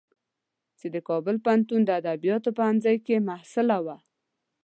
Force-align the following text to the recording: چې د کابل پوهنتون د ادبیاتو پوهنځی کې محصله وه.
چې 0.79 0.87
د 0.95 0.97
کابل 1.09 1.35
پوهنتون 1.45 1.81
د 1.85 1.89
ادبیاتو 2.01 2.49
پوهنځی 2.57 2.97
کې 3.05 3.25
محصله 3.29 3.77
وه. 3.85 3.97